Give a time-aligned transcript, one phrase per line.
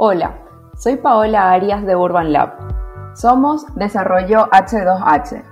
[0.00, 0.38] Hola,
[0.76, 2.52] soy Paola Arias de Urban Lab.
[3.16, 5.42] Somos Desarrollo H2H,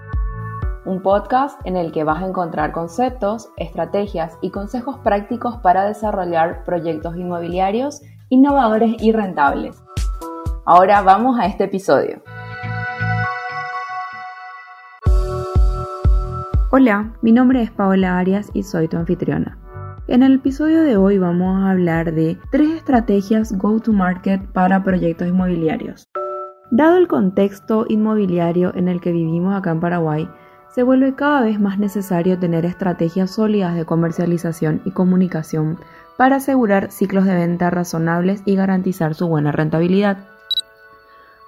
[0.84, 6.62] un podcast en el que vas a encontrar conceptos, estrategias y consejos prácticos para desarrollar
[6.62, 9.82] proyectos inmobiliarios innovadores y rentables.
[10.64, 12.22] Ahora vamos a este episodio.
[16.70, 19.58] Hola, mi nombre es Paola Arias y soy tu anfitriona.
[20.08, 26.08] En el episodio de hoy vamos a hablar de tres estrategias go-to-market para proyectos inmobiliarios.
[26.70, 30.30] Dado el contexto inmobiliario en el que vivimos acá en Paraguay,
[30.68, 35.76] se vuelve cada vez más necesario tener estrategias sólidas de comercialización y comunicación
[36.16, 40.18] para asegurar ciclos de venta razonables y garantizar su buena rentabilidad.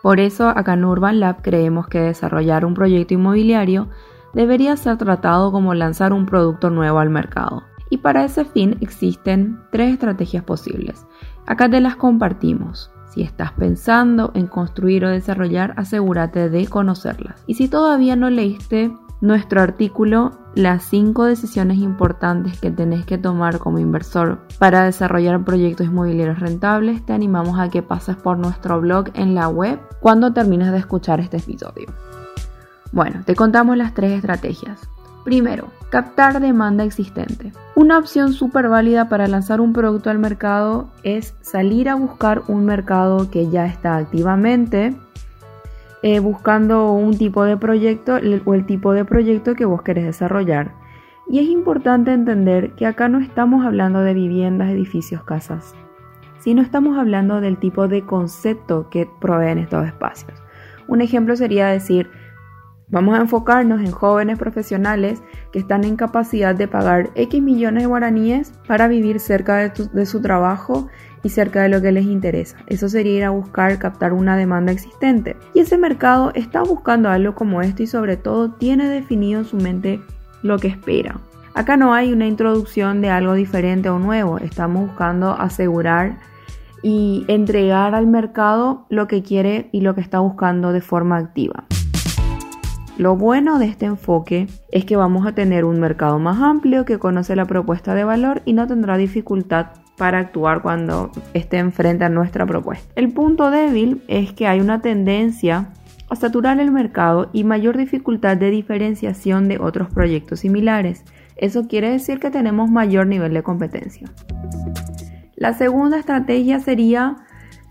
[0.02, 3.86] Por eso, acá en Urban Lab creemos que desarrollar un proyecto inmobiliario
[4.34, 9.60] debería ser tratado como lanzar un producto nuevo al mercado y para ese fin existen
[9.70, 11.06] tres estrategias posibles.
[11.46, 12.90] Acá te las compartimos.
[13.10, 17.42] Si estás pensando en construir o desarrollar, asegúrate de conocerlas.
[17.46, 23.58] Y si todavía no leíste nuestro artículo, las cinco decisiones importantes que tenés que tomar
[23.58, 29.06] como inversor para desarrollar proyectos inmobiliarios rentables, te animamos a que pases por nuestro blog
[29.14, 31.86] en la web cuando termines de escuchar este episodio.
[32.92, 34.88] Bueno, te contamos las tres estrategias.
[35.28, 37.52] Primero, captar demanda existente.
[37.74, 42.64] Una opción súper válida para lanzar un producto al mercado es salir a buscar un
[42.64, 44.96] mercado que ya está activamente
[46.02, 48.14] eh, buscando un tipo de proyecto
[48.46, 50.72] o el tipo de proyecto que vos querés desarrollar.
[51.28, 55.74] Y es importante entender que acá no estamos hablando de viviendas, edificios, casas,
[56.38, 60.42] sino estamos hablando del tipo de concepto que proveen estos espacios.
[60.86, 62.10] Un ejemplo sería decir,
[62.90, 65.22] Vamos a enfocarnos en jóvenes profesionales
[65.52, 70.22] que están en capacidad de pagar X millones de guaraníes para vivir cerca de, su
[70.22, 70.88] trabajo
[71.22, 72.56] y cerca de lo que les interesa.
[72.66, 75.36] Eso sería ir a buscar captar una demanda existente.
[75.52, 79.58] Y ese mercado está buscando algo como esto y sobre todo tiene definido en su
[79.58, 80.00] mente
[80.42, 81.20] lo que espera.
[81.52, 84.38] Acá no hay una introducción de algo diferente o nuevo.
[84.38, 86.16] Estamos buscando asegurar
[86.82, 91.66] y entregar al mercado lo que quiere y lo que está buscando de forma activa.
[92.98, 96.98] Lo bueno de este enfoque es que vamos a tener un mercado más amplio que
[96.98, 102.08] conoce la propuesta de valor y no tendrá dificultad para actuar cuando esté enfrente a
[102.08, 102.90] nuestra propuesta.
[102.96, 105.68] El punto débil es que hay una tendencia
[106.10, 111.04] a saturar el mercado y mayor dificultad de diferenciación de otros proyectos similares.
[111.36, 114.10] Eso quiere decir que tenemos mayor nivel de competencia.
[115.36, 117.18] La segunda estrategia sería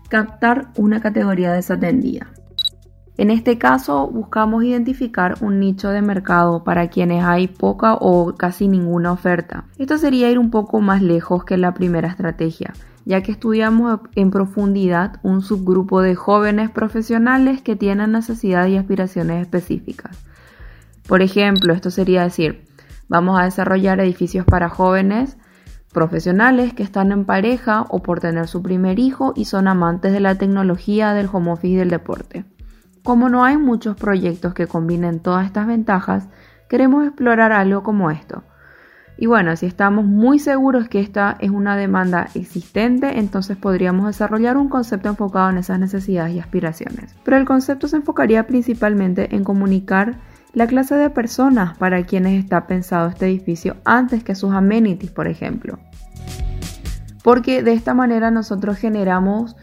[0.08, 2.28] captar una categoría desatendida.
[3.18, 8.68] En este caso, buscamos identificar un nicho de mercado para quienes hay poca o casi
[8.68, 9.64] ninguna oferta.
[9.76, 12.74] Esto sería ir un poco más lejos que la primera estrategia,
[13.04, 19.42] ya que estudiamos en profundidad un subgrupo de jóvenes profesionales que tienen necesidades y aspiraciones
[19.42, 20.16] específicas.
[21.08, 22.68] Por ejemplo, esto sería decir,
[23.08, 25.38] vamos a desarrollar edificios para jóvenes
[25.92, 30.20] profesionales que están en pareja o por tener su primer hijo y son amantes de
[30.20, 32.44] la tecnología, del home office y del deporte.
[33.08, 36.28] Como no hay muchos proyectos que combinen todas estas ventajas,
[36.68, 38.42] queremos explorar algo como esto.
[39.16, 44.58] Y bueno, si estamos muy seguros que esta es una demanda existente, entonces podríamos desarrollar
[44.58, 47.16] un concepto enfocado en esas necesidades y aspiraciones.
[47.24, 50.16] Pero el concepto se enfocaría principalmente en comunicar
[50.52, 55.28] la clase de personas para quienes está pensado este edificio antes que sus amenities, por
[55.28, 55.78] ejemplo.
[57.22, 59.56] Porque de esta manera nosotros generamos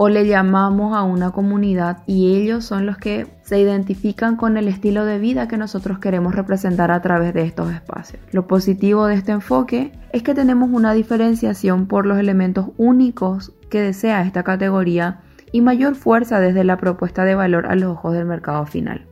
[0.00, 4.68] o le llamamos a una comunidad y ellos son los que se identifican con el
[4.68, 8.22] estilo de vida que nosotros queremos representar a través de estos espacios.
[8.30, 13.82] Lo positivo de este enfoque es que tenemos una diferenciación por los elementos únicos que
[13.82, 15.18] desea esta categoría
[15.50, 19.04] y mayor fuerza desde la propuesta de valor a los ojos del mercado final.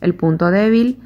[0.00, 1.00] El punto débil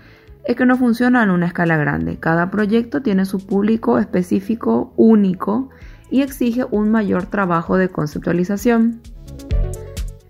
[0.45, 2.19] es que no funciona en una escala grande.
[2.19, 5.71] Cada proyecto tiene su público específico único
[6.11, 9.01] y exige un mayor trabajo de conceptualización.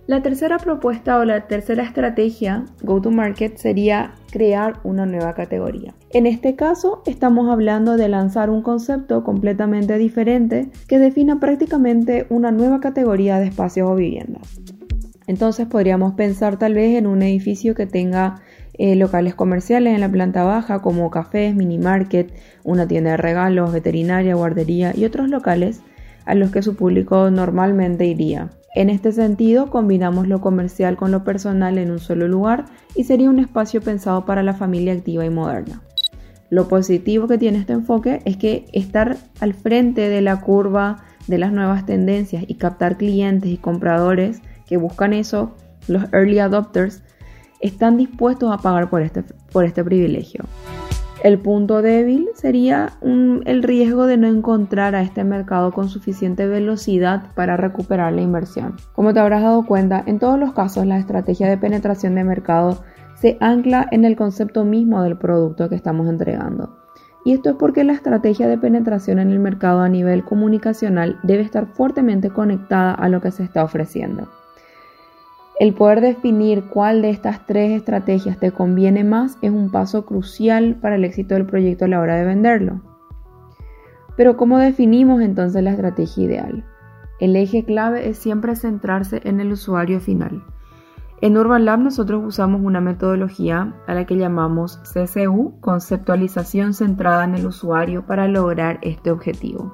[0.07, 5.95] La tercera propuesta o la tercera estrategia go-to-market sería crear una nueva categoría.
[6.11, 12.51] En este caso estamos hablando de lanzar un concepto completamente diferente que defina prácticamente una
[12.51, 14.61] nueva categoría de espacios o viviendas.
[15.27, 18.43] Entonces podríamos pensar tal vez en un edificio que tenga
[18.75, 22.31] eh, locales comerciales en la planta baja como cafés, mini market,
[22.63, 25.81] una tienda de regalos, veterinaria, guardería y otros locales
[26.27, 28.51] a los que su público normalmente iría.
[28.75, 32.65] En este sentido, combinamos lo comercial con lo personal en un solo lugar
[32.97, 35.83] y sería un espacio pensado para la familia activa y moderna.
[36.51, 41.39] Lo positivo que tiene este enfoque es que estar al frente de la curva de
[41.39, 45.55] las nuevas tendencias y captar clientes y compradores que buscan eso,
[45.87, 47.03] los early adopters,
[47.61, 49.23] están dispuestos a pagar por este,
[49.53, 50.45] por este privilegio.
[51.25, 57.33] El punto débil sería el riesgo de no encontrar a este mercado con suficiente velocidad
[57.35, 58.77] para recuperar la inversión.
[58.93, 62.85] Como te habrás dado cuenta, en todos los casos la estrategia de penetración de mercado
[63.15, 66.77] se ancla en el concepto mismo del producto que estamos entregando.
[67.25, 71.43] Y esto es porque la estrategia de penetración en el mercado a nivel comunicacional debe
[71.43, 74.29] estar fuertemente conectada a lo que se está ofreciendo.
[75.61, 80.77] El poder definir cuál de estas tres estrategias te conviene más es un paso crucial
[80.81, 82.81] para el éxito del proyecto a la hora de venderlo.
[84.17, 86.65] Pero ¿cómo definimos entonces la estrategia ideal?
[87.21, 90.43] El eje clave es siempre centrarse en el usuario final.
[91.21, 97.37] En Urban Lab nosotros usamos una metodología a la que llamamos CCU, conceptualización centrada en
[97.37, 99.73] el usuario, para lograr este objetivo.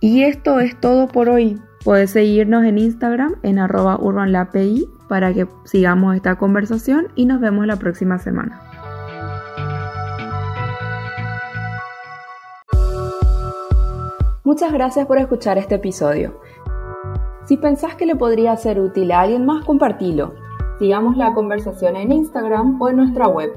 [0.00, 1.60] Y esto es todo por hoy.
[1.88, 7.66] Puedes seguirnos en Instagram en arroba urbanlabpi para que sigamos esta conversación y nos vemos
[7.66, 8.60] la próxima semana.
[14.44, 16.38] Muchas gracias por escuchar este episodio.
[17.46, 20.34] Si pensás que le podría ser útil a alguien más, compartilo.
[20.78, 23.50] Sigamos la conversación en Instagram o en nuestra web.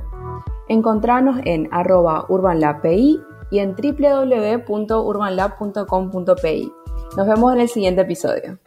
[0.70, 3.20] Encontranos en arroba urbanlabpi
[3.52, 6.72] y en www.urbanlab.com.pi.
[7.18, 8.58] Nos vemos en el siguiente episodio.